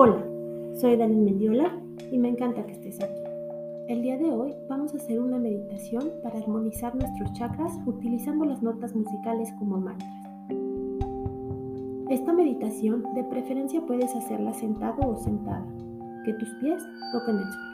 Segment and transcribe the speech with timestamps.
[0.00, 0.24] Hola,
[0.80, 1.76] soy Daniel Mendiola
[2.12, 3.20] y me encanta que estés aquí.
[3.88, 8.62] El día de hoy vamos a hacer una meditación para armonizar nuestros chakras utilizando las
[8.62, 10.08] notas musicales como mantras.
[12.10, 15.66] Esta meditación de preferencia puedes hacerla sentado o sentada,
[16.24, 16.80] que tus pies
[17.10, 17.68] toquen el suelo.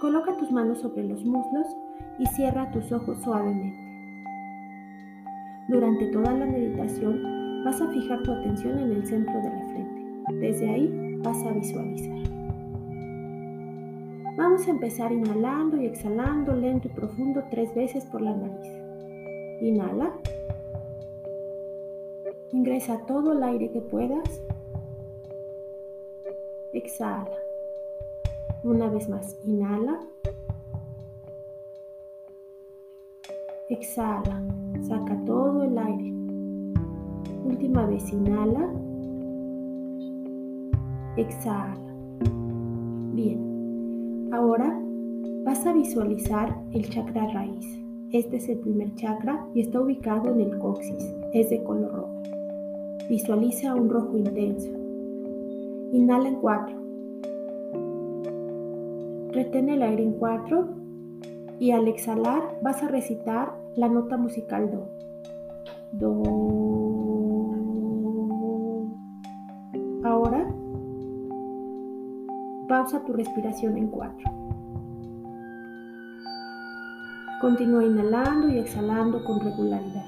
[0.00, 1.68] Coloca tus manos sobre los muslos
[2.18, 3.78] y cierra tus ojos suavemente.
[5.68, 7.31] Durante toda la meditación
[7.64, 10.02] Vas a fijar tu atención en el centro de la frente.
[10.40, 12.18] Desde ahí vas a visualizar.
[14.36, 18.66] Vamos a empezar inhalando y exhalando lento y profundo tres veces por la nariz.
[19.60, 20.12] Inhala.
[22.50, 24.42] Ingresa todo el aire que puedas.
[26.72, 27.30] Exhala.
[28.64, 30.00] Una vez más, inhala.
[33.68, 34.42] Exhala.
[34.82, 36.21] Saca todo el aire.
[37.44, 38.72] Última vez, inhala.
[41.16, 41.76] Exhala.
[43.14, 44.30] Bien.
[44.32, 44.80] Ahora
[45.44, 47.78] vas a visualizar el chakra raíz.
[48.12, 51.14] Este es el primer chakra y está ubicado en el coxis.
[51.32, 52.22] Es de color rojo.
[53.08, 54.70] Visualiza un rojo intenso.
[55.92, 56.76] Inhala en cuatro.
[59.32, 60.68] Retén el aire en cuatro
[61.58, 64.88] y al exhalar vas a recitar la nota musical do.
[65.92, 67.21] Do.
[72.82, 74.28] Pausa tu respiración en cuatro.
[77.40, 80.06] Continúa inhalando y exhalando con regularidad.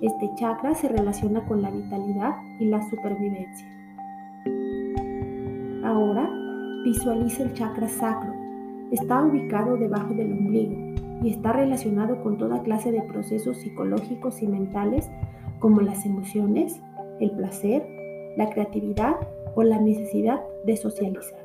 [0.00, 3.68] Este chakra se relaciona con la vitalidad y la supervivencia.
[5.84, 6.28] Ahora,
[6.82, 8.32] visualiza el chakra sacro.
[8.90, 10.74] Está ubicado debajo del ombligo
[11.22, 15.08] y está relacionado con toda clase de procesos psicológicos y mentales
[15.60, 16.80] como las emociones,
[17.20, 17.86] el placer,
[18.36, 19.14] la creatividad
[19.54, 21.43] o la necesidad de socializar.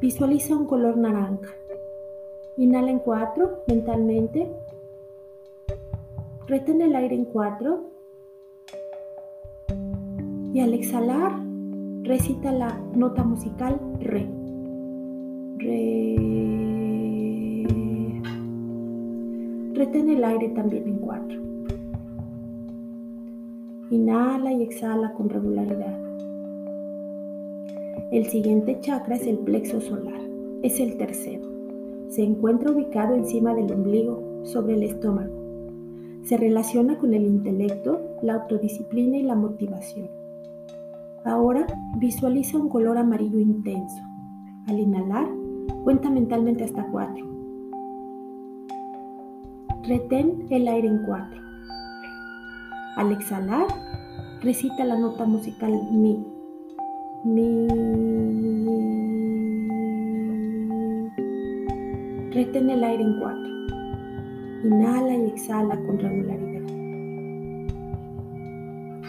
[0.00, 1.54] Visualiza un color naranja.
[2.58, 4.46] Inhala en cuatro mentalmente.
[6.46, 7.84] Retén el aire en cuatro.
[10.52, 11.32] Y al exhalar,
[12.02, 14.28] recita la nota musical re.
[15.58, 16.16] Re.
[19.72, 21.40] Retén el aire también en cuatro.
[23.90, 26.05] Inhala y exhala con regularidad.
[28.12, 30.20] El siguiente chakra es el plexo solar.
[30.62, 31.44] Es el tercero.
[32.08, 35.34] Se encuentra ubicado encima del ombligo, sobre el estómago.
[36.22, 40.08] Se relaciona con el intelecto, la autodisciplina y la motivación.
[41.24, 44.02] Ahora visualiza un color amarillo intenso.
[44.68, 45.28] Al inhalar,
[45.82, 47.26] cuenta mentalmente hasta cuatro.
[49.82, 51.40] Retén el aire en cuatro.
[52.96, 53.66] Al exhalar,
[54.42, 56.35] recita la nota musical Mi.
[57.24, 57.68] Mi.
[62.30, 63.52] Retén el aire en cuatro.
[64.64, 66.62] Inhala y exhala con regularidad.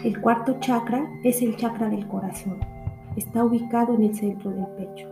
[0.04, 2.58] El cuarto chakra es el chakra del corazón.
[3.16, 5.08] Está ubicado en el centro del pecho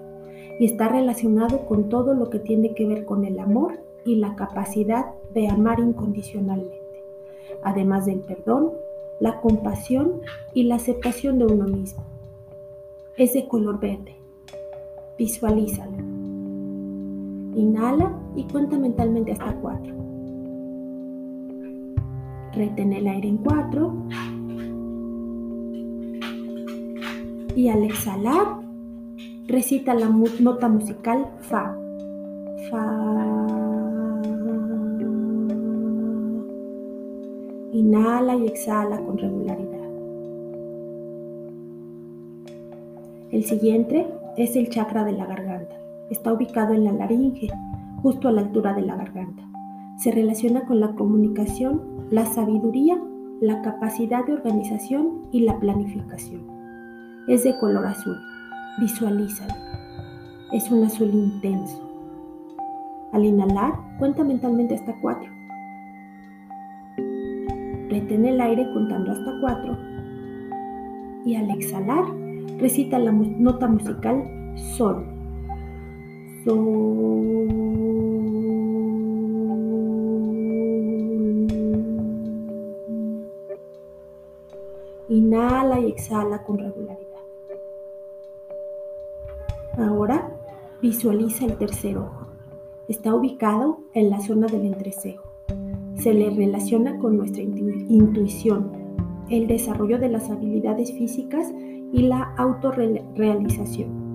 [0.60, 4.36] y está relacionado con todo lo que tiene que ver con el amor y la
[4.36, 6.86] capacidad de amar incondicionalmente
[7.62, 8.72] además del perdón,
[9.20, 10.20] la compasión
[10.54, 12.04] y la aceptación de uno mismo.
[13.16, 14.14] Es de color verde.
[15.18, 15.96] Visualízalo.
[17.54, 19.94] Inhala y cuenta mentalmente hasta cuatro.
[22.52, 23.94] Retén el aire en cuatro.
[27.54, 28.60] Y al exhalar,
[29.46, 31.74] recita la nota musical Fa.
[32.70, 33.46] Fa.
[37.72, 39.75] Inhala y exhala con regularidad.
[43.32, 44.06] El siguiente
[44.36, 45.74] es el chakra de la garganta.
[46.10, 47.48] Está ubicado en la laringe,
[48.00, 49.42] justo a la altura de la garganta.
[49.98, 52.96] Se relaciona con la comunicación, la sabiduría,
[53.40, 56.46] la capacidad de organización y la planificación.
[57.26, 58.16] Es de color azul.
[58.78, 59.54] Visualízalo.
[60.52, 61.82] Es un azul intenso.
[63.12, 65.28] Al inhalar, cuenta mentalmente hasta cuatro.
[67.88, 69.76] Retén el aire contando hasta cuatro.
[71.24, 72.04] Y al exhalar,
[72.58, 74.24] recita la nota musical
[74.76, 75.04] Sol.
[76.44, 77.46] Sol.
[85.08, 87.06] Inhala y exhala con regularidad.
[89.78, 90.30] Ahora
[90.80, 92.26] visualiza el tercer ojo.
[92.88, 95.26] Está ubicado en la zona del entrecejo
[95.98, 98.70] se le relaciona con nuestra intuición,
[99.30, 101.52] el desarrollo de las habilidades físicas
[101.92, 104.06] y la autorrealización.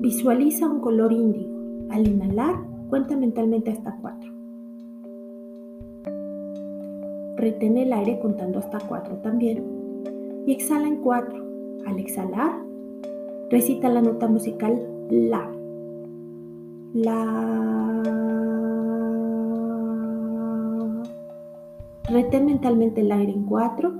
[0.00, 1.52] Visualiza un color índigo.
[1.90, 2.56] Al inhalar,
[2.88, 4.32] cuenta mentalmente hasta cuatro.
[7.36, 9.64] Retén el aire contando hasta cuatro también.
[10.46, 11.44] Y exhala en cuatro.
[11.86, 12.52] Al exhalar,
[13.50, 14.80] recita la nota musical
[15.10, 15.50] La.
[16.94, 18.31] La.
[22.08, 23.92] Retén mentalmente el aire en cuatro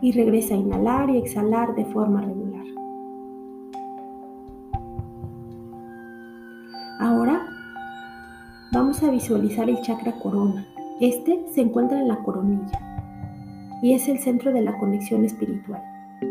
[0.00, 2.64] y regresa a inhalar y exhalar de forma regular.
[7.00, 7.44] Ahora
[8.72, 10.64] vamos a visualizar el chakra corona.
[11.00, 12.78] Este se encuentra en la coronilla
[13.82, 15.82] y es el centro de la conexión espiritual.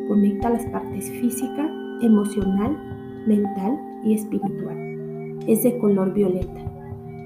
[0.08, 1.70] Conecta las partes física,
[2.02, 2.78] emocional,
[3.28, 4.78] mental y espiritual.
[5.48, 6.62] Es de color violeta.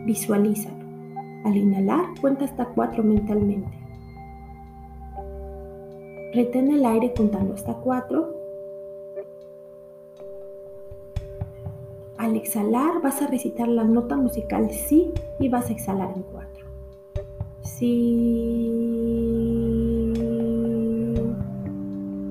[0.05, 0.82] Visualízalo.
[1.43, 3.83] Al inhalar, cuenta hasta cuatro mentalmente.
[6.33, 8.33] Retén el aire contando hasta cuatro.
[12.17, 16.65] Al exhalar vas a recitar la nota musical Si y vas a exhalar en cuatro.
[17.61, 18.71] Si.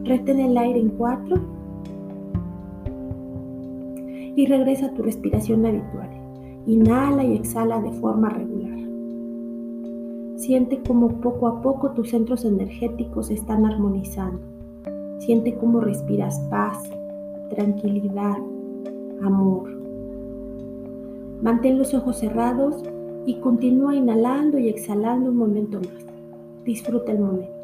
[0.05, 1.37] Retén el aire en cuatro.
[4.35, 6.09] Y regresa a tu respiración habitual.
[6.67, 8.72] Inhala y exhala de forma regular.
[10.43, 14.41] Siente cómo poco a poco tus centros energéticos están armonizando.
[15.21, 16.83] Siente cómo respiras paz,
[17.49, 18.39] tranquilidad,
[19.23, 19.71] amor.
[21.43, 22.83] Mantén los ojos cerrados
[23.25, 26.05] y continúa inhalando y exhalando un momento más.
[26.65, 27.62] Disfruta el momento.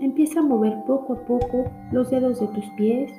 [0.00, 3.12] Empieza a mover poco a poco los dedos de tus pies,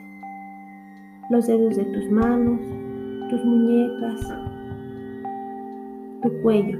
[1.29, 2.61] los dedos de tus manos,
[3.29, 4.21] tus muñecas,
[6.21, 6.79] tu cuello,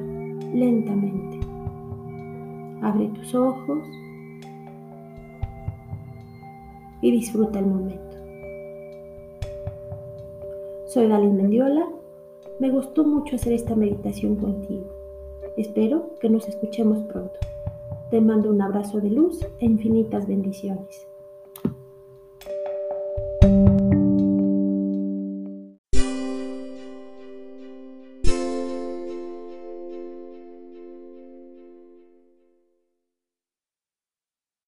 [0.54, 1.40] lentamente.
[2.82, 3.86] Abre tus ojos
[7.02, 8.18] y disfruta el momento.
[10.86, 11.90] Soy Dalí Mendiola.
[12.62, 14.88] Me gustó mucho hacer esta meditación contigo.
[15.58, 17.38] Espero que nos escuchemos pronto.
[18.10, 21.08] Te mando un abrazo de luz e infinitas bendiciones.